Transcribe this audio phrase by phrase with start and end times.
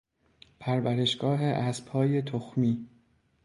[0.59, 2.87] پرورشگاه اسبهای تخمی